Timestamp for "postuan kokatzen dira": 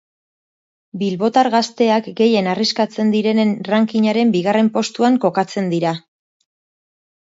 4.81-5.99